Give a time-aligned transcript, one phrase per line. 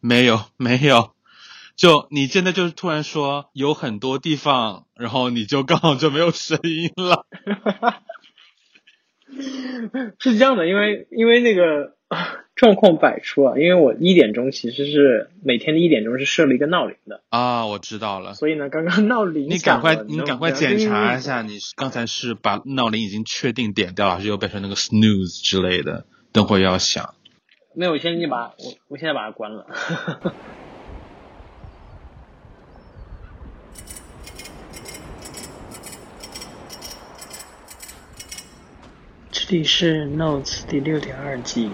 [0.00, 1.12] 没有 没有，
[1.76, 7.26] 就你现在就是突然说有很多地方，然后你就刚好就没有声音了。
[10.18, 11.96] 是这样的，因为因为那个
[12.54, 18.32] 状况百出啊，因为我一点钟其实是每天的一点钟是设了一个闹铃的啊，我知道了。
[18.32, 26.06] 所以呢，刚刚闹铃你赶快你赶快检查一下，你刚才是把闹铃已经确定点掉，还是又变成那个 snooze 之类的？
[26.32, 27.15] 等会要响。
[27.78, 29.66] 没有，我现在把我我现在把它关了。
[39.30, 41.70] 这里是 Notes 第六点二季，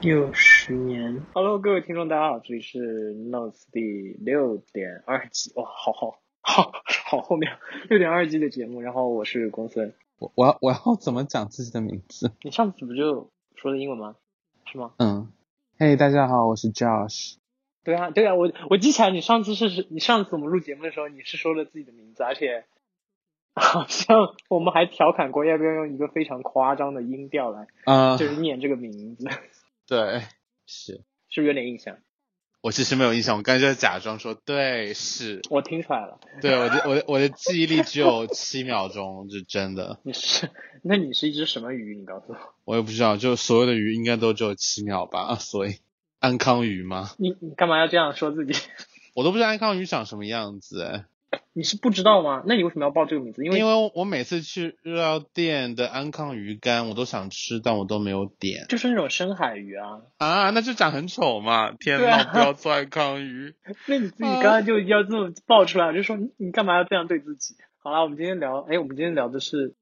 [0.00, 1.20] 六十年。
[1.34, 5.52] Hello，各位听众，大家好，这里是 Notes 第六点二季。
[5.56, 6.70] 哇，好好好
[7.10, 7.58] 好后面
[7.88, 8.80] 六点二季的节目。
[8.80, 9.92] 然后我是公孙。
[10.20, 12.30] 我我要我要怎么讲自己的名字？
[12.42, 14.14] 你上次不就说的英文吗？
[14.72, 14.94] 是吗？
[14.96, 15.30] 嗯，
[15.78, 17.34] 嘿，大家好，我是 Josh。
[17.84, 22.64] 对啊，对啊，我我记起来，你上次是你上次我们录节目的时候，你是说了自己的名字，而且
[23.54, 29.28] 好像我们还调侃过，要不要用一个非常夸张的音调来，啊，就是念这个名字。
[29.86, 30.22] 对，
[30.64, 31.98] 是，是不是有点印象？
[32.62, 36.20] 我其实没有印象，我刚才在假装说对，是我听出来了。
[36.40, 39.98] 对，我的我的我的记忆力只有七秒钟，是真的。
[40.04, 40.48] 你是？
[40.84, 41.96] 那你是一只什么鱼？
[41.98, 42.36] 你告诉我。
[42.64, 45.34] 我也不知道，就所有的鱼应该都只有七秒吧？
[45.34, 45.80] 所以
[46.20, 47.10] 安康鱼吗？
[47.18, 48.54] 你你干嘛要这样说自己？
[49.14, 51.04] 我都不知道安康鱼长什么样子哎。
[51.54, 52.42] 你是不知道吗？
[52.46, 53.44] 那你为什么要报这个名字？
[53.44, 58.66] 因为因为我每次去日料店的安康鱼干，我都想吃，但我都没有点。
[58.68, 60.00] 就是那种深海鱼啊。
[60.18, 61.72] 啊，那就长很丑嘛！
[61.72, 63.54] 天哪，不要做安康鱼。
[63.86, 67.54] 那你自己刚刚就要这么爆出来，就说你干嘛要这样对自己？
[67.82, 69.74] 好了，我们今天聊，哎，我们今天聊的是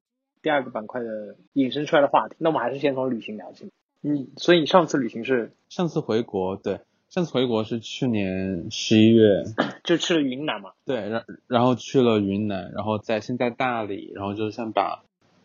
[0.43, 2.37] 第二个板块的引申出来的话题。
[2.39, 3.71] 那我们还是先从旅行聊起。
[4.01, 6.81] 你所以你上次旅行是上次回国对。
[7.11, 9.43] 上次回国是去年十一月，
[9.83, 10.71] 就去了云南嘛。
[10.87, 15.03] 对，然然后去了云南，然后在现在大理，然后就像把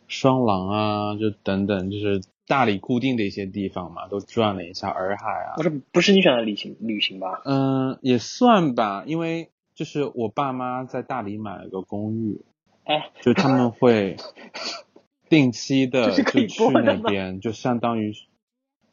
[0.07, 5.57] 双廊啊，就等等，就是大理固定的一些地方嘛，都转了一下洱海啊。
[5.57, 7.41] 不是不是你选的旅行旅行吧？
[7.45, 12.45] 嗯，也算吧，因为就是我爸妈在大理买了个公寓，
[12.83, 14.17] 哎，就他们会
[15.29, 16.47] 定期的就去
[16.83, 18.13] 那边，就相当于。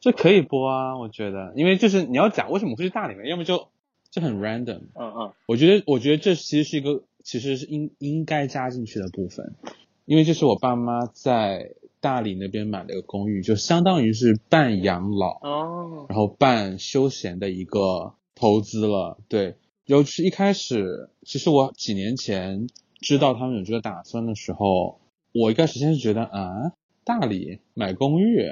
[0.03, 3.69] 这可以播啊，我觉得，因为就是你要讲为什么会去大理嘛，要么就
[4.11, 4.81] 就很 random。
[4.95, 5.31] 嗯嗯。
[5.47, 9.55] 我觉得，我觉得这其实是一个，其实是应应该加进去的部分，
[10.03, 19.17] 因为这是我爸妈在大理那边买了一个公寓，就相当于是半养老，哦，然后半休闲的一个投资了。
[19.29, 19.55] 对，
[19.85, 22.67] 尤其一开始，其实我几年前
[22.99, 24.99] 知道他们有这个打算的时候，
[25.31, 26.73] 我一开始先是觉得啊，
[27.05, 28.45] 大理买公寓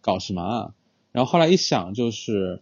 [0.00, 0.74] 搞什么啊？
[1.12, 2.60] 然后后来一想，就是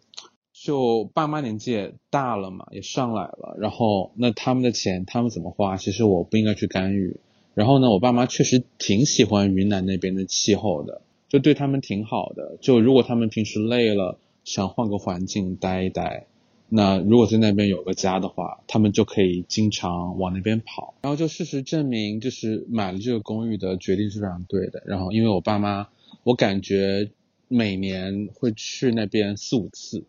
[0.53, 3.57] 就爸妈年纪也大了嘛，也上来了。
[3.59, 7.19] 然后那他们的钱，他们怎么花，其实我不应该去干预。
[7.55, 12.59] 然后呢，我爸妈确实挺喜欢云南那边的气候的，就对他们挺好的。
[12.61, 16.27] 就如果他们平时累了，想换个环境待一待，
[16.69, 20.95] 那如果在那边有个家的话，他们就可以经常往那边跑。
[21.03, 24.83] 然后就事实证明，就是买了这个公寓的决定是非常对的。
[24.87, 25.87] 然后因为我爸妈，
[26.25, 27.11] 我感觉。
[27.53, 30.05] 每年会去那边四五次，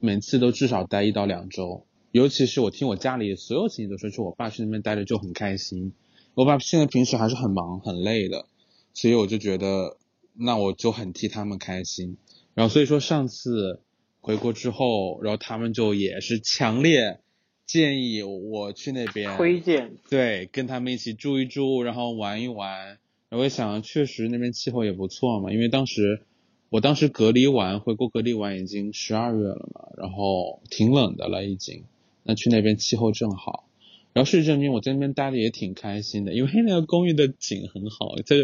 [0.00, 1.86] 每次都至少待一到两周。
[2.10, 5.92] 尤其是我听我家里所有亲戚都说，去我爸去那边待着就很开心。
[6.34, 8.46] 我爸现在平时还是很忙很累的，
[8.94, 9.96] 所以我就觉得，
[10.34, 12.16] 那我就很替他们开心。
[12.54, 13.80] 然后所以说上次
[14.20, 17.20] 回国之后，然后他们就也是强烈
[17.64, 22.98] 建议我去那边推荐，对，跟他们一起住一住，然后玩一玩。
[23.28, 26.26] 我也想，确实那边气候也不错嘛，因为当时。
[26.70, 31.84] 我当时隔离完回国隔离完已经十二月了嘛，然后挺冷的了已经，
[32.22, 33.64] 那去那边气候正好，
[34.12, 38.36] 然后事实证明我在那边待的也挺开心的，因为那个公寓的景很好，就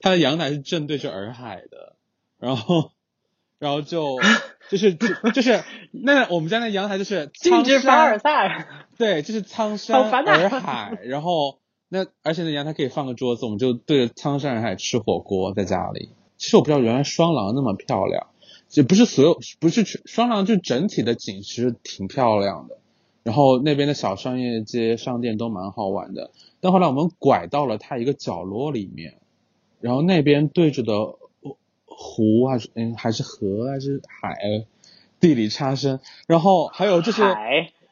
[0.00, 1.94] 它的阳台是正对着洱海的，
[2.40, 2.90] 然后
[3.60, 4.18] 然后就
[4.68, 5.62] 就是就是
[5.92, 8.66] 那我们家那阳台就是苍山凡尔赛，
[8.98, 16.08] 对，就是苍山洱海，然后那而且那阳台可以放个桌子，我们就对着苍山洱海吃火锅在家里。
[16.38, 18.28] 其实我不知道原来双廊那么漂亮，
[18.70, 22.78] 也不是所有不是双廊，就整体的景其实挺漂亮的。
[23.24, 26.30] 然后那边的小商业街、商店都蛮好玩的。
[26.60, 29.18] 但后来我们拐到了它一个角落里面，
[29.80, 30.94] 然后那边对着的
[31.84, 34.38] 湖还是嗯还是河还是海，
[35.20, 36.00] 地理差生。
[36.26, 37.22] 然后还有就是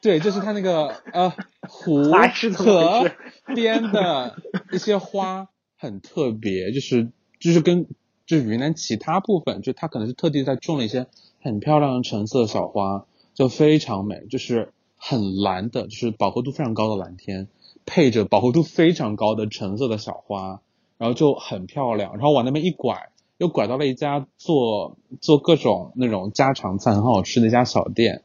[0.00, 1.34] 对，就是它那个呃
[1.69, 2.12] 湖
[2.54, 3.10] 河
[3.54, 4.37] 边的
[4.72, 7.10] 一些花很特别，就是
[7.40, 7.87] 就是跟。
[8.26, 11.06] 就云南其他部分，就它可能是特地在种了一些
[11.40, 17.46] 很漂亮的橙色小花，就非常美，就是很蓝的，就是饱和度非常高的蓝天，
[17.87, 20.61] 配着饱和度非常高的橙色的小花，
[20.99, 22.14] 然后就很漂亮。
[22.14, 28.25] 然后往那边一拐，又拐到了一家做做各种那种家常菜很好吃的一家小店。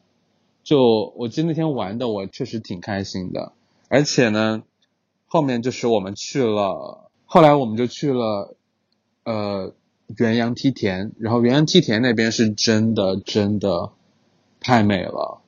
[0.64, 3.52] 就我记得那天玩的，我确实挺开心的。
[3.88, 4.64] 而且呢，
[5.28, 8.56] 后面就是我们去了，后来我们就去了，
[9.26, 9.76] 呃。
[10.18, 13.92] 元阳梯田，然后元阳梯田那边是真的真的
[14.60, 15.42] 太美了，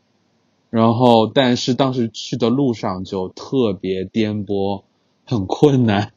[0.70, 4.84] 然后但是当时去的路上就特别颠簸，
[5.26, 6.14] 很困难，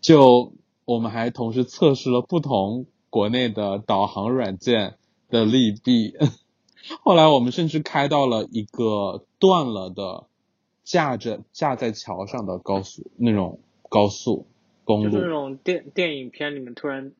[0.00, 0.52] 就
[0.84, 4.94] 我们还同时测试了不同国内的导航软件
[5.28, 6.14] 的利弊，
[7.02, 10.24] 后来我们甚至开到了一个断了的
[10.84, 14.46] 架着架在桥上的高速那种高速。
[14.86, 17.12] 就是那种电电影片里面突然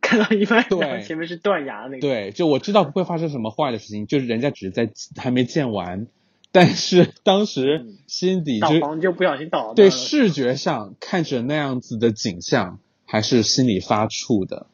[0.00, 2.00] 看到一半，对，前面是断崖那个。
[2.00, 6.08] 对，就我知道不会发生什么坏的事情，就是人家只是在还没建完，
[6.50, 9.74] 但是当时心底就就不小心倒了。
[9.74, 14.66] 对，视觉上看着那样子的景象，还是心里发怵的。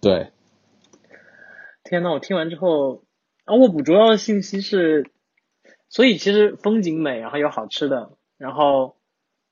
[0.00, 0.30] 对。
[1.84, 3.04] 天呐，我听完之后，
[3.44, 5.10] 啊，我捕捉到的信息是，
[5.88, 8.96] 所以其实风景美，然后有好吃的，然后。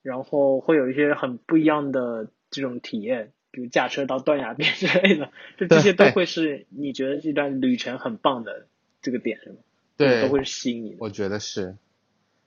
[0.01, 8.65] 然后会有一些很不一样的这种体验，比如驾车到断崖边 之类的，就这些都会是你觉得这段旅程很棒的
[9.01, 9.57] 这个点是吗？
[9.97, 10.95] 对，都会吸引你。
[10.99, 11.75] 我觉得是，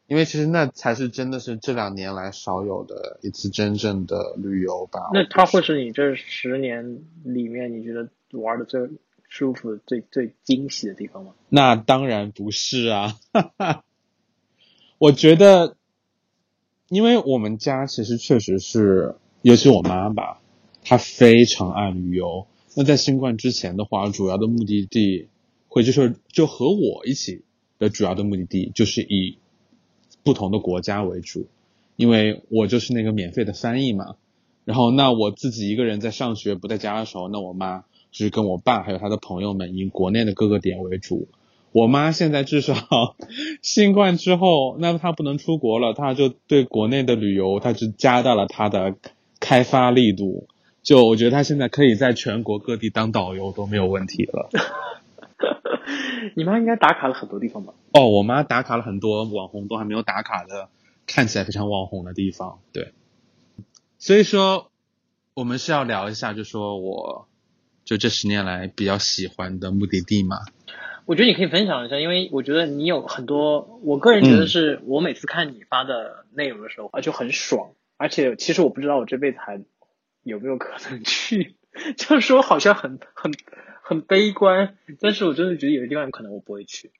[0.08, 5.10] 因为其实那才是真的是这两年来少有的一次真正的旅游吧。
[5.12, 8.90] 那它会是你这十年里面你觉得玩的最
[9.28, 11.34] 舒服、最最惊喜的地方吗？
[11.48, 13.14] 那当然不是啊，
[14.98, 15.76] 我觉得。
[16.94, 20.40] 因为我们家其实确实是，尤其我妈吧，
[20.84, 22.46] 她非常爱旅游。
[22.76, 25.26] 那在新冠之前的话，主要的目的地
[25.66, 27.42] 会就是就和我一起
[27.80, 29.38] 的主要的目的地就是以
[30.22, 31.48] 不同的国家为主，
[31.96, 34.14] 因为我就是那个免费的翻译嘛。
[34.64, 37.80] 然后那我自己一个人在上学不在家的时候，那我妈
[38.12, 41.26] 就是跟我爸还有他的朋友们以国内的各个点为主。
[41.74, 42.76] 我妈现在至少
[43.60, 48.94] 新冠之后，那她不能出国了，她就对国内的旅游，她就加大了她的
[49.40, 50.46] 开发力度。
[50.84, 54.50] 就我觉得她现在可以在全国各地当导游都没有问题了。
[56.36, 57.74] 你妈应该打卡了很多地方吧？
[57.92, 60.68] 哦，我妈打卡了很多网红都还没有打卡的，
[61.08, 62.60] 看起来非常网红的地方。
[62.72, 62.92] 对，
[63.98, 64.70] 所以说
[65.34, 67.26] 我们是要聊一下，就说我
[67.84, 70.36] 就这十年来比较喜欢的目的地嘛。
[71.06, 79.60] 我觉得你可以分享一下，因为我觉得你有很多，我个人觉得是我每次看你发的内容的时候啊就很爽，而且其实我不知道我这辈子还
[80.22, 81.56] 有没有可能去，
[81.98, 83.32] 就是说好像很很
[83.82, 86.90] 很悲观，但是我真的觉得有些地方可能我不会去，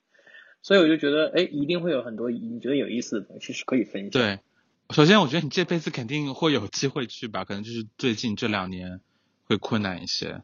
[0.63, 4.11] 所以我就觉得哎，一定会有很多你觉得有意思的东西是可以分享。
[4.11, 4.41] 对，
[4.91, 9.01] 首先我觉得你这辈子肯定会有机会去吧，可能就是最近这两年
[9.45, 10.43] 会困难一些。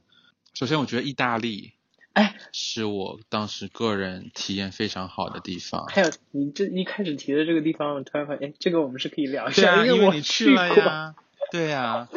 [0.54, 1.74] 首先我觉得意大利。
[2.12, 5.86] 哎，是我当时个人体验非常好的地方。
[5.86, 11.14] 还有，你这一开始提的这个地方，我突然发现，哎，这个我们是可以聊一下，因为你去了呀。
[11.52, 12.08] 对呀。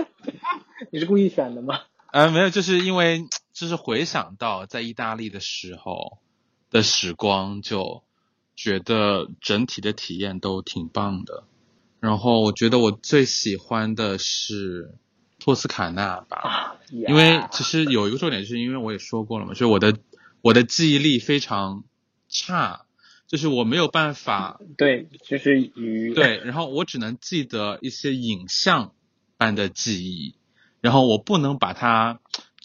[0.92, 1.82] 你是故意选的吗？
[2.12, 6.18] 呃，没有，就是因为就是回想到在意大利的时候
[6.72, 8.04] 的时光，就
[8.56, 11.44] 觉得整体的体验都挺棒的。
[12.00, 14.96] 然后我觉得我最喜欢的是。
[15.44, 19.98] 托斯卡纳吧，因为其实有一个重点，就是因为我也说过了嘛，就是我的
[20.42, 21.84] 我的记忆力非常
[22.30, 22.86] 差，
[23.28, 28.94] 就是我没有办法对，就是与对，然后我只能记得一些影像
[29.36, 30.36] 般的记忆，
[30.80, 32.22] 然后我不能把它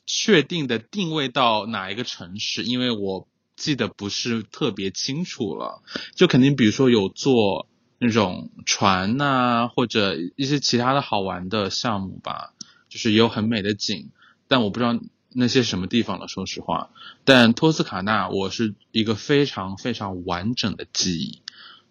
[0.07, 5.83] 确定的定位到哪一个城市，因为我记得不是特别清楚了，
[6.15, 7.67] 就肯定比如说有坐
[7.99, 12.55] 那种船呐，或者一些其他的好玩的项目吧。
[12.89, 14.11] 就是也有很美的景，
[14.49, 14.99] 但我不知道
[15.31, 16.29] 那些什么地方了。
[16.29, 16.91] 说实话，
[17.25, 21.43] 但托斯卡纳我是一个非常非常完整的记忆。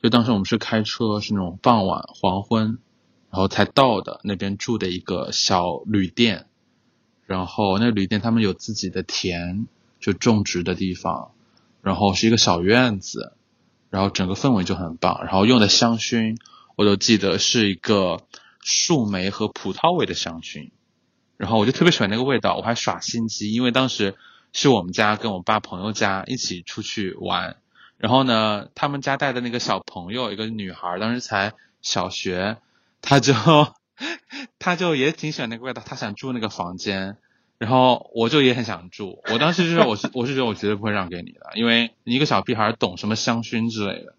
[0.02, 2.78] 就当时我们是开车，是那种傍晚黄昏，
[3.32, 6.46] 然后才到的那边住的一个小旅店。
[7.26, 9.68] 然后那旅店他们有自己的田，
[10.00, 11.32] 就种植的地方，
[11.82, 13.34] 然后是一个小院子，
[13.90, 15.24] 然后整个氛围就很棒。
[15.24, 16.38] 然后用的香薰，
[16.76, 18.22] 我都记得是一个
[18.62, 20.70] 树莓和葡萄味的香薰。
[21.38, 24.16] 然后我就特别喜欢那个味道，我还耍心机，因为当时
[24.54, 27.58] 是我们家跟我爸朋友家一起出去玩，
[27.98, 32.58] 然后呢，他们家带的那个小朋友，一个女孩，当时才小学，
[33.02, 33.34] 她就
[34.60, 37.18] 她就也挺喜欢那个味道，她想住那个房间，
[37.58, 44.16] 然后我就也很想住，我当时就是我是我是觉得我绝对不会让给你的，因为你一个小屁孩懂什么香薰之类的，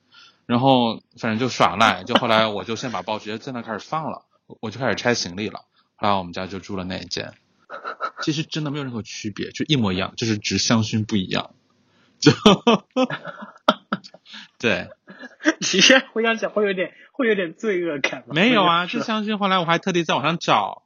[0.47, 4.23] 然后反正就耍赖，就后来我就先把包直接在那开始放了，
[4.61, 5.65] 我就开始拆行李了，
[5.99, 7.35] 后来我们家就住了那一间，
[8.23, 11.55] 其实真的没有任何区别，就一模一样，就是只香薰不一样，
[12.21, 12.33] 就
[14.59, 14.89] 对，
[15.61, 18.35] 其实回想起来会有点会有点罪恶感吗？
[18.35, 20.85] 没有啊，是这香薰后来我还特地在网上找，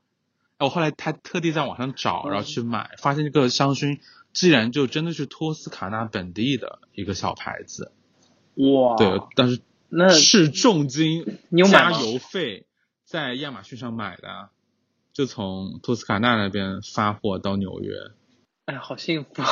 [0.59, 4.01] 我后来还特地在网上找，嗯然后去买，发现这个香薰
[4.33, 7.93] 竟然就真的是托斯卡纳本地的一个小牌子，
[8.55, 11.39] 哇，对，但是那是重金
[11.71, 12.67] 加吗邮费
[13.05, 14.51] 在亚马逊上买的啊，
[15.13, 17.93] 就从托斯卡纳那边发货到纽约。
[18.67, 19.43] 哎，好幸福。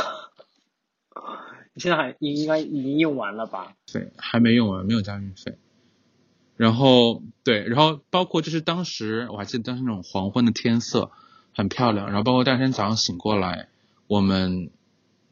[1.73, 3.75] 你现在还应应该已经用完了吧？
[3.93, 5.59] 对，还没用完，没有加运费。
[6.57, 11.11] 然后对，然后包括就是当时我还记得当时那种黄昏的天色
[11.55, 13.69] 很漂亮，然后包括第二天早上醒过来，
[14.09, 14.71] 我们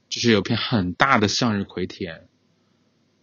[0.08, 2.28] 就是有片很大的向日葵田，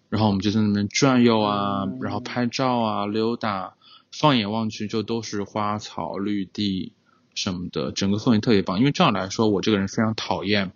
[0.10, 3.76] 然后我们就在那边转悠啊，嗯然后拍照啊，溜达，
[4.18, 6.94] 放眼望去就都是花草绿地
[7.34, 8.80] 什么的，整个氛围特别棒。
[8.80, 10.72] 因为这样来说，我这个人非常讨厌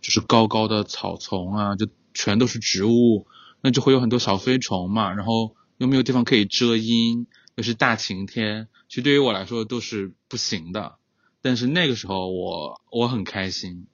[0.00, 3.28] 就是高高的草丛啊，就全都是植物，
[3.60, 10.96] 那就会有很多小飞虫嘛，然后又没有地方可以遮阴，又是大晴天，其实对于我来说都是不行的。
[11.40, 13.86] 但是那个时候我我很开心，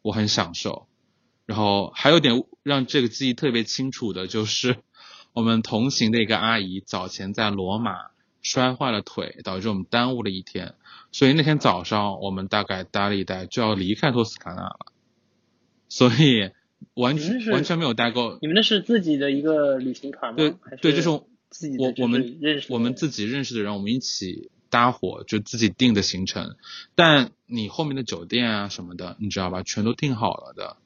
[0.00, 0.86] 我很享受。
[1.44, 4.78] 然后还有点让这个记忆特别清楚的就是，
[5.34, 8.09] 我们同行的一个阿姨早前在罗马
[8.42, 10.74] 摔坏了腿，导致我们耽误了一天，
[11.12, 14.78] 所以那天早上我们大概待了一待就要离开托斯卡纳了，
[15.88, 16.50] 所以
[16.94, 18.38] 完全完全没有待够。
[18.40, 20.36] 你们那是自己的一个旅行团吗？
[20.36, 26.56] 对对，这是自己的就是我我们认识我们自己认识的人，我们一起搭伙就自己定的行程，
[26.94, 30.76] 但你后面的酒店啊什么的，你知道吧，全都订好了的，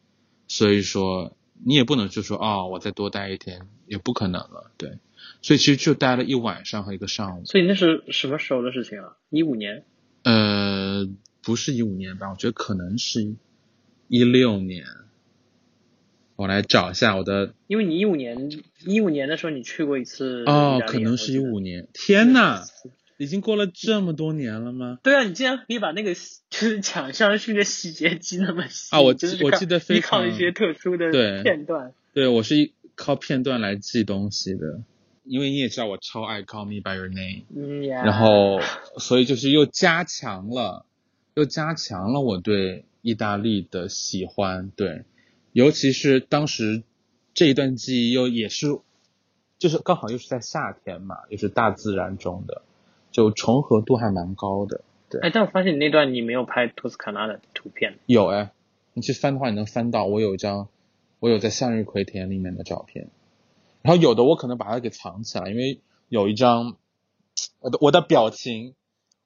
[0.48, 4.98] 所以说你也不能就说哦，我再多待一天，也不可能了，对，
[5.44, 9.18] 所以其实就待了一晚上和一个上午，所以那是什么时候的事情啊？
[9.28, 9.84] 一五年。
[10.22, 11.06] 呃，
[11.42, 13.34] 不是一五年吧，我觉得可能是
[14.08, 14.86] 一六年，
[16.36, 18.50] 我来找一下我的因为你一五年
[18.86, 22.64] 一五年的时候你去过一次哦可能是一五年，天呐！
[23.18, 24.98] 已经过了这么多年了吗？
[25.02, 26.14] 对啊，你竟然可以把那个
[26.48, 31.10] 就是讲香薰的细节记那么细啊我我记得非依靠常一些特殊的
[31.42, 31.92] 片段。
[32.14, 34.80] 对我是一靠片段来记东西的，
[35.24, 38.60] 因为你也知道我超爱 Call Me by Your Name，然后
[38.98, 40.84] 所以就是又加强了，
[41.34, 45.04] 又加强了我对意大利的喜欢，对，
[45.52, 46.82] 尤其是当时
[47.32, 48.78] 这一段记忆又也是，
[49.58, 52.62] 就是刚好又是在夏天嘛，又是大自然中的，
[53.10, 54.82] 就重合度还蛮高的。
[55.08, 55.20] 对。
[55.22, 58.52] 哎，但我发现你那段你没有拍托斯卡纳的图片，有哎，
[58.92, 60.68] 你去翻的话，你能翻到我有一张，
[61.18, 63.08] 我有在向日葵田里面的照片，
[63.84, 66.78] 然后有的我可能把它给藏起来，因为有一张
[67.60, 68.74] 我的我的表情，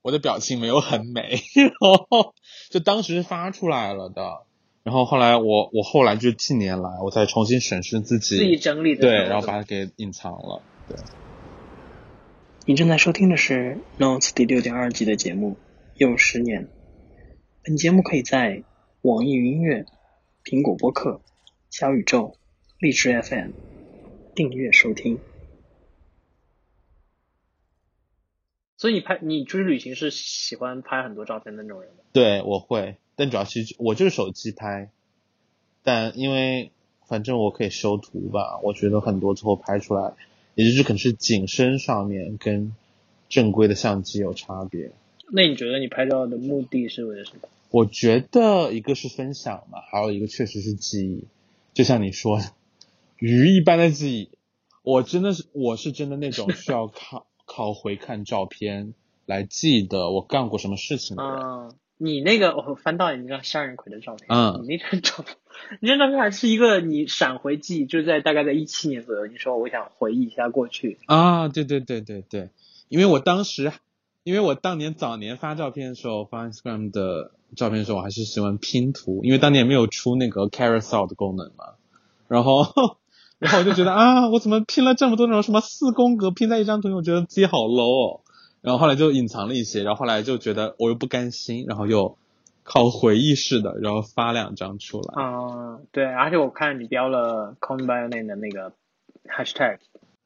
[0.03, 1.71] 我的表情没有很美，然
[2.11, 2.35] 后
[2.69, 4.43] 就当时是发出来了的，
[4.83, 10.97] 然后后来我我后来就近年来我再重新审视自己，自己整理的对，然后把它给隐藏了，对。
[12.67, 15.53] 你正在收听的是《Notes》第六点二季的节目
[15.99, 16.65] 《用十年》。
[17.62, 18.65] 本节目可以在
[19.03, 19.87] 网易云音乐、
[20.45, 21.21] 苹果播客、
[21.71, 22.35] 小宇宙、
[22.81, 23.53] 荔枝 FM
[24.38, 25.18] 订阅收听。
[28.76, 32.04] 所以你拍你出去旅行是喜欢拍很多照片的那种人吗？
[32.12, 34.92] 对，我会，但主要是我就是手机拍，
[35.83, 36.71] 但因为
[37.09, 40.14] 反正我可以修图吧，我觉得很多最后拍出来，
[40.54, 42.76] 也就是可能是景深上面跟
[43.28, 44.92] 正规的相机有差别。
[45.33, 47.49] 那你觉得你拍照的目的是为了什么？
[47.73, 51.25] 我觉得一个是分享嘛，还有一个确实是记忆，
[51.75, 52.45] 就像你说的，
[53.18, 54.30] 鱼一般的记忆，
[54.82, 58.94] 我真的是我是真的那种需要靠靠回看照片
[59.26, 61.32] 来记得我干过什么事情的人。
[61.32, 64.62] 啊、你那个我翻到你那张向日葵的照片，嗯。
[64.62, 65.37] 你那张照片，
[65.80, 72.50] 你那张照片还是一个你闪回记忆，就是在大概在一七年左右，你说我想回忆一下过去，啊，对对对对对，
[72.88, 73.72] 因为我当时，
[74.22, 81.75] 因为我当年早年发照片的时候，发 Instagram 的照片的时候，我还是喜欢拼图，因为当年没有出那个 carousel 的功能嘛，
[82.28, 82.62] 然后，
[83.38, 88.21] 然后我就觉得啊，我怎么拼了这么多那种什么四宫格拼在一张图里，我觉得自己好 low 哦，
[88.62, 92.18] 然后后来就隐藏了一些，然后后来就觉得我又不甘心，然后又
[92.64, 98.73] 靠回忆式的，然后发两张出来，啊、对，而且我看你标了 Name 的那个
[99.25, 99.78] hashtag，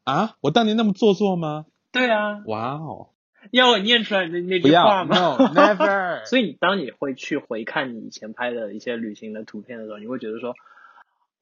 [0.05, 1.67] 啊，我当年那么做作吗？
[1.93, 3.09] 对啊，哇哦，
[3.51, 6.25] 要我念出来那那句话要吗，no never。
[6.27, 10.55] 所以当你会去回看你以前拍的一些旅行的图片的时候，你会觉得说，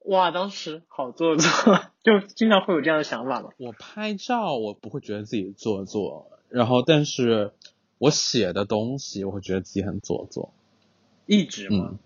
[0.07, 1.47] 哇，当时好做作，
[2.02, 3.50] 就经常会有这样的想法嘛。
[3.59, 7.52] 我拍照我不会觉得自己做作，然后但是
[7.99, 10.52] 我写的东西我会觉得自己很做作。
[11.26, 11.99] 一直吗，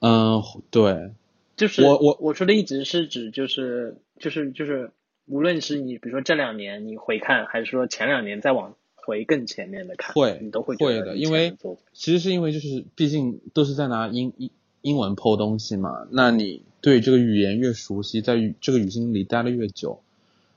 [0.00, 1.12] 嗯嗯，对，
[1.56, 4.92] 就是我我我说的一直是指就是就是就是，
[5.26, 11.54] 无论是你比如说这两年你回看，还是说前两年再往回更前面的看，会你都会觉会的，得因为
[11.92, 20.02] 其实是因为就是毕竟都是在拿英英英文剖东西嘛，那你对这个语言越熟悉，在这个语境里待的越久，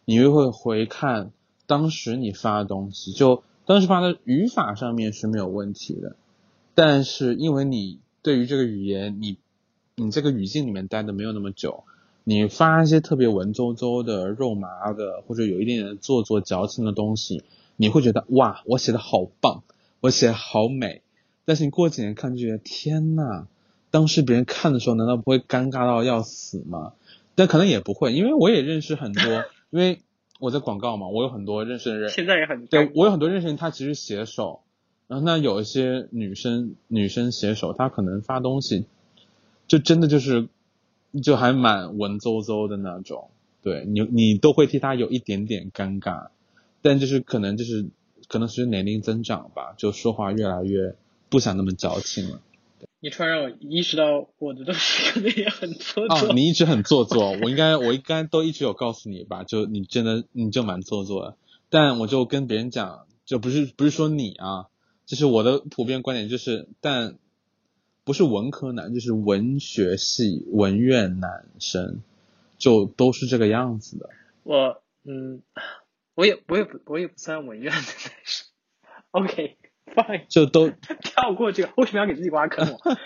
[0.05, 1.31] 你越会回看
[1.65, 6.15] 当时你发的东西，就当时发的语法上面是没有问题的，
[6.75, 9.38] 但是因为你对于这个语言，你
[9.95, 11.83] 你这个语境里面待的没有那么久，
[12.24, 17.41] 你发一些特别文绉绉的、肉麻的，或者有一点点做作矫情的东西，
[17.75, 19.63] 你会觉得哇，我写的好棒，
[20.00, 21.01] 我写的好美。
[21.45, 23.48] 但是你过几年看就觉得天呐，
[23.91, 26.93] 当时别人看的时候难道不会尴尬到要死吗？
[27.36, 29.24] 但可能也不会，因为我也认识很多，
[29.72, 30.01] 因为
[30.39, 34.62] 我在广告嘛，我有很多认识的人，现在也很对我有很多认识人，他其实写手，
[35.08, 38.86] 然后那有一些女生女生写手，她可能发东西，
[39.67, 40.50] 就真的就是
[41.24, 43.29] 就还蛮文绉绉的那种，
[43.63, 46.27] 对你你都会替她有一点点尴尬，
[46.81, 47.88] 但就是可能就是
[48.27, 50.96] 可能随着年龄增长吧，就说话越来越
[51.29, 52.41] 不想那么矫情了。
[53.01, 56.29] 你突然让我意识到我的东西可能也很做作。
[56.29, 61.38] 哦，你一直很做作，我应该我应该都一直有告诉你吧，就你真的你就蛮做作的，
[61.70, 64.68] 但我就跟别人讲，就不是不是说你啊，
[65.06, 67.18] 就是我的普遍观点就是，但
[68.03, 72.01] 不是文科男，就是文学系文院男生，
[72.58, 74.10] 就都是这个样子的。
[74.44, 75.41] 我嗯，
[76.15, 78.46] 我也我也不我也不算文院的男生。
[79.12, 79.58] OK
[79.89, 80.69] fine，就都
[81.01, 82.79] 跳过这个，为什么要给自己挖坑我？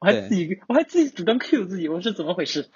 [0.00, 2.68] 我还自己我还自己主动 Q 自己，我是怎么回事？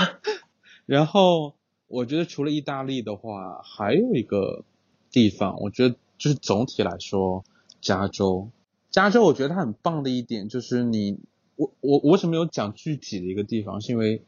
[0.84, 1.54] 然后
[1.88, 4.64] 我觉得除了意大利的话，还有一个
[5.10, 7.44] 地方，我觉得就是总体来说，
[7.80, 8.50] 加州。
[8.90, 11.18] 加州我觉得它很棒的一点就是你，
[11.56, 14.22] 我我我为什么有讲具体的一个地方，是因为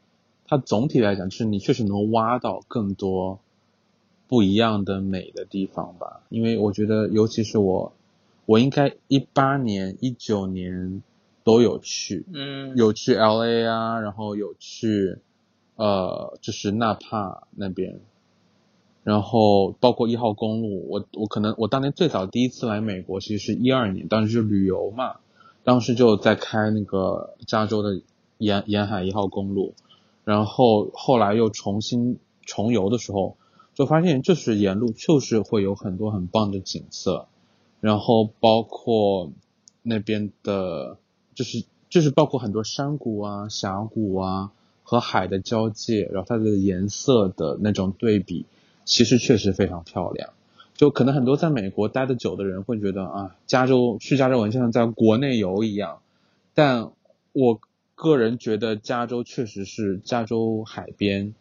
[0.46, 3.40] 它总体来讲，就是你确实能挖到更多
[4.28, 6.20] 不一样的美的地方吧。
[6.28, 7.92] 因为我觉得，尤其是我，
[8.46, 11.02] 我应该一八年、一九年
[11.42, 15.18] 都有去，嗯，有去 L A 啊，然后有去
[15.76, 18.00] 呃，就是纳帕那边，
[19.04, 25.16] 然后包括一号公路，我我可能我当年最早第一次来美国，其实是一二年，当时就旅游嘛，
[25.64, 28.02] 当时就在开那个加州的
[28.38, 29.74] 沿沿海一号公路，
[30.24, 33.36] 然后后来又重新重游的时候，
[33.78, 37.28] 就发现就是沿路就是会有很多很棒的景色，
[37.80, 39.30] 然后包括
[39.84, 40.98] 那边的，
[41.36, 44.50] 就是就是包括很多山谷啊、峡谷啊
[44.82, 48.46] 和海的交界，然后它的颜色的那种对比，
[48.84, 50.30] 其实确实非常漂亮。
[50.74, 56.00] 就可能很多在美国待的久的人会觉得啊，加州去加州玩像在国内游一样，
[56.52, 56.90] 但
[57.32, 57.60] 我
[57.94, 61.32] 个人觉得加州确实是加州海边，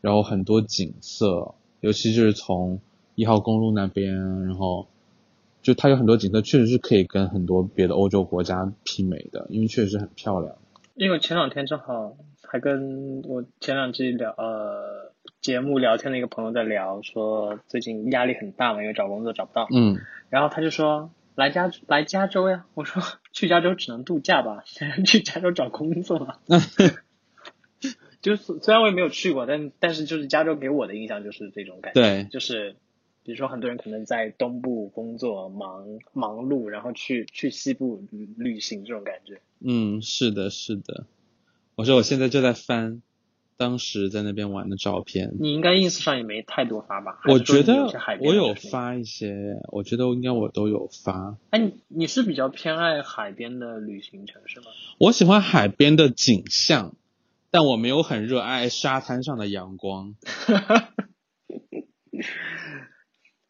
[0.00, 1.54] 然后很多景色，
[1.86, 2.80] 尤其就是从
[3.14, 4.12] 一号公路那边，
[4.44, 4.88] 然后
[5.62, 10.56] 就它有很多景色，确实是可以跟很多别的欧洲国家媲美的，因为确实是很漂亮。
[10.96, 23.00] 因为前两天正好还跟我前两期聊呃节目聊天的一个朋友在聊，说最近压力很大嘛，因为找工作找不到，嗯，然后他就说来加来加州呀，我说
[23.32, 24.64] 去加州只能度假吧，
[25.06, 26.34] 去加州找工作嘛。
[28.26, 32.74] 就是虽然我也没有去过，但但是就是加州给我的印象就是这种感觉，对，就是
[33.22, 39.40] 比如说很多人可能在东部工作忙忙碌，然后去去西部旅旅行这种感觉。
[39.60, 41.06] 嗯，是的，是的。
[41.76, 43.00] 我说我现在就在翻
[43.56, 47.20] 当时在那边玩的照片，你应该 ins 上也没太多发吧？
[47.28, 47.86] 我觉得
[48.20, 48.54] 我有。
[48.54, 51.36] 发一些，我觉得应该我都有发。
[51.50, 54.66] 哎，你你是比较偏爱海边的旅行城市吗？
[54.98, 56.94] 我喜欢海边的景象，
[57.56, 60.14] 但我没有很热爱沙滩上的阳光。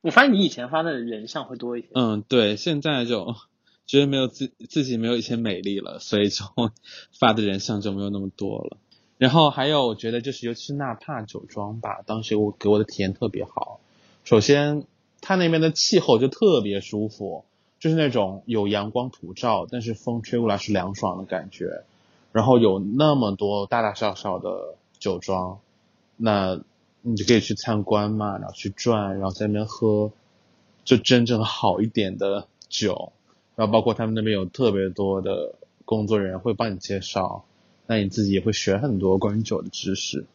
[0.00, 1.88] 我发现你以前发的人像会多一些。
[1.92, 3.34] 嗯，对，现在就
[3.84, 6.44] 觉得没有自自己没有以前美丽了，所以就
[7.18, 8.76] 发的人像就没有那么多了。
[9.18, 13.80] 然后还有，我觉得就是尤其是纳帕酒庄吧，当时我给我的体验特别好。
[14.22, 14.84] 首先，
[15.20, 17.44] 它那边的气候就特别舒服，
[17.80, 21.82] 就是那种有阳光普照，但是风吹过来是凉爽的感觉。
[22.36, 25.58] 然后有那么多大大小小的酒庄，
[26.18, 26.60] 那
[27.00, 30.12] 你就可以去参观嘛，然后去转，然后在那边喝
[30.84, 33.14] 就真正好一点的酒，
[33.54, 35.54] 然后包括他们那边有特别多的
[35.86, 37.46] 工作人员会帮你介绍，
[37.86, 40.26] 那你自己也会学很多关于酒的知识，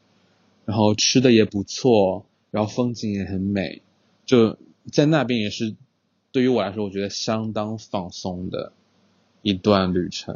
[0.66, 3.84] 然后吃的也不错，然后风景也很美，
[4.26, 4.58] 就
[4.92, 5.76] 在那边也是
[6.32, 8.74] 对于我来说，我觉得相当放松的
[9.44, 10.36] 一段旅程。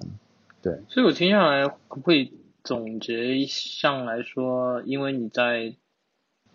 [0.65, 5.75] 对，所以我听下来会总结一上来说，因为你在。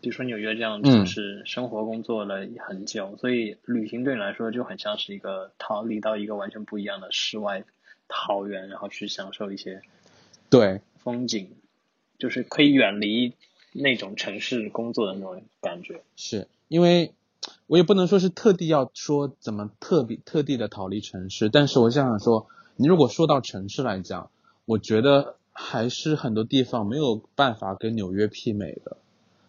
[0.02, 7.64] 比如说纽约这样城市，生活工作了很久，所以旅行对你来说就很像是一个逃离到一个完全不一样的世外
[8.08, 9.82] 桃源，然后去享受一些
[10.48, 11.50] 对风景，
[12.18, 13.34] 就是可以远离
[13.74, 16.00] 那种城市工作的那种感觉。
[16.16, 17.12] 是因为
[17.66, 24.30] 我也不能说是特地要说怎么特别特地的逃离城市，但是我想想说，你如果说到城市来讲，
[24.64, 28.96] 我觉得还是很多地方没有办法跟纽约媲美的。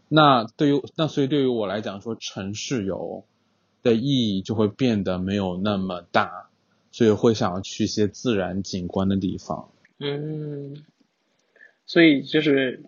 [0.10, 3.24] 那对于那所以对于我来讲说城市游
[3.82, 6.50] 的意义就会变得没有那么大，
[6.92, 9.70] 所以会想要去一些自然景观的地方。
[10.00, 10.84] 嗯，
[11.86, 12.84] 所以就是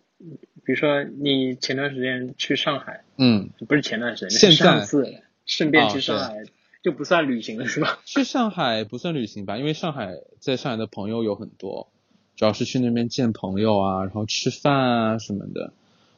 [0.66, 6.44] 比如说你前段时间去上海，嗯，不是前段时间，现在上次顺便去上海
[6.84, 8.00] 就不算旅行了是吧？
[8.06, 11.88] 去上海不算旅行吧，因为上海在上海的朋友有很多，
[12.36, 15.74] 主要是去那边见朋友啊，然后吃饭啊什么的。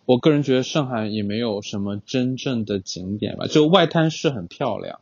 [0.06, 5.00] 我个人觉得上海也没有什么真正的景点吧，就外滩是很漂亮，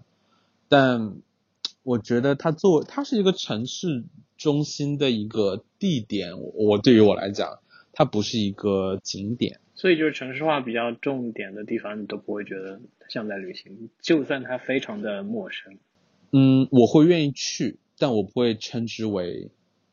[0.69, 1.15] 但
[1.83, 4.03] 我觉得它作为它是一个城市
[4.37, 7.59] 中心的一个地点，我对于我来讲，
[7.93, 9.59] 它不是一个景点。
[9.75, 15.77] 所以就是城市化比较重点的地方，你都不会觉得像在旅行，就算它非常的陌生。
[16.31, 19.49] 嗯，我会愿意去，但我不会称之为。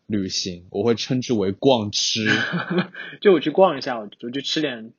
[0.07, 2.27] 旅行我会称之为逛吃，
[3.23, 4.93] 就我去逛一下，我我就吃点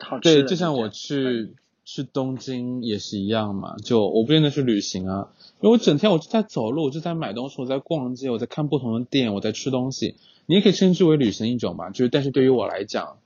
[0.00, 0.42] 好吃的。
[0.42, 5.28] 对，就像我去去东京也是一样嘛，就我不见得是旅行啊，
[5.60, 10.16] 因为我整天我就在走路，我就在买东西，我在逛街，我在看不同的店，我在吃东西。
[10.46, 13.18] 你也可以称之为旅行一种嘛，就是但是对于我来讲，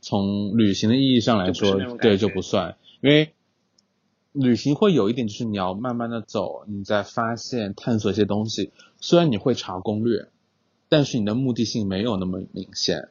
[0.00, 3.32] 从旅行的意义上来说，对就不算，因为
[4.32, 10.28] 旅行会有一点就是你要慢慢的走，你在发现探索一些东西，虽然你会查攻略。
[10.92, 13.10] 但是你的目的性没有那么明显，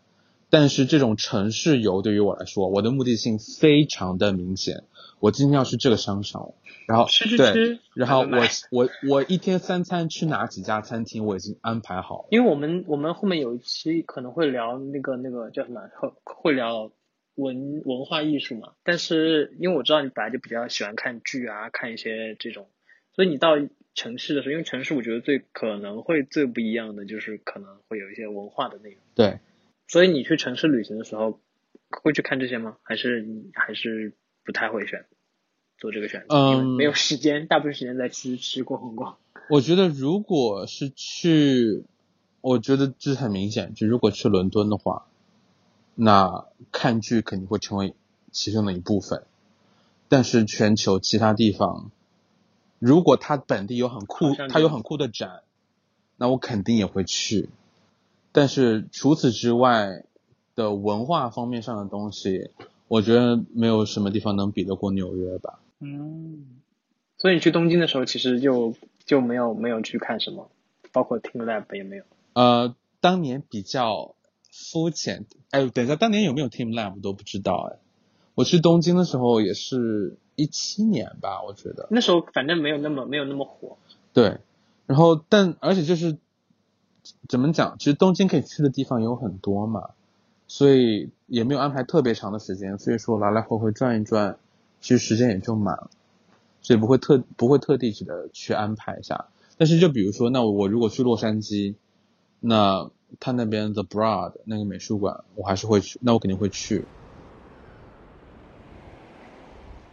[0.49, 4.83] 但是这种城市游对于我来说，我的目的性非常的明显。
[5.19, 6.53] 我今天要去这个商场，
[6.87, 8.39] 然后吃吃吃，然后我
[8.71, 12.27] 我我一天三餐吃哪几家餐厅，我已经安排好了。
[12.31, 16.91] 因为我们我们后面有一期可能会聊那个那个叫什么，会会聊
[17.35, 18.73] 文文化艺术嘛。
[18.83, 22.67] 但是因为我知道你本来就比较喜欢看剧啊，看一些这种，
[23.13, 23.55] 所以你到。
[23.95, 28.99] 城市的时候，因为城市我觉得最可能会最不一样的就是可能会有一些文化的内容。
[29.13, 29.39] 对，
[29.87, 31.41] 所以你去城市旅行的时候，
[31.89, 32.77] 会去看这些吗？
[32.81, 34.13] 还是还是
[34.49, 35.05] 不太会选
[35.77, 36.35] 做这个选择？
[36.35, 39.17] 嗯，没有时间，大部分时间在吃吃逛逛。
[39.47, 41.83] 我觉得如果是去，
[42.41, 45.05] 我觉得这很明显，就如果去伦敦的话，
[45.93, 47.93] 那看剧肯定会成为
[48.31, 49.23] 其中的一部分，
[50.07, 51.91] 但是全球其他地方。
[52.79, 55.43] 如果它本地有很酷，它有很酷的展，
[56.17, 57.49] 那我肯定也会去。
[58.31, 60.05] 但是除此之外
[60.55, 62.49] 的文化方面上的东西，
[62.89, 65.61] 我觉得没有什么地方能比得过纽约吧。
[65.79, 66.59] 嗯，
[67.17, 68.73] 所以你去东京的时候，其实就
[69.05, 70.51] 就没有没有去看什么，
[70.91, 72.03] 包括 Team Lab 也没有。
[72.33, 74.15] 呃，当年比较
[74.51, 75.25] 肤浅。
[75.51, 77.79] 哎，等一下，当年有没有 Team Lab 都不知道哎。
[78.35, 80.17] 我去东京的时候也是。
[80.39, 83.75] 一七年吧，我觉得那时候反正没有那么没有那么火。
[84.13, 84.37] 对，
[84.85, 86.17] 然后但而且就是
[87.27, 89.89] 怎么讲，其实东京可以去的地方有很多嘛，
[90.49, 94.37] 所以也没有安排特别长的时间，所以说来来回回转一转，
[94.81, 95.91] 其实时间也就满了，
[96.61, 99.27] 所以不会特不会特地的去安排一下。
[99.57, 101.75] 但是就比如说，那我如果去洛杉矶，
[102.39, 106.85] 那他那边 The Broad 那个美术馆，我还是会去，那我肯定会去。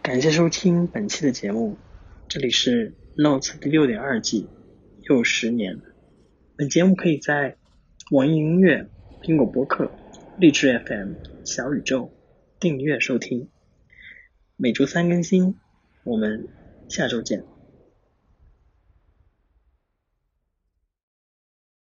[0.02, 1.76] 感谢收听本期的节目，
[2.28, 4.46] 这里是 Notes 第六点二季，
[5.02, 5.80] 又十年。
[6.56, 7.56] 本节目可以在
[8.12, 8.88] 网易音乐、
[9.20, 9.90] 苹果播客、
[10.38, 11.14] 励志 FM、
[11.46, 12.11] 小宇宙
[12.61, 13.49] 订阅收听，
[14.57, 15.55] 每周三更新。
[16.05, 16.46] 我们
[16.90, 17.55] 下周见。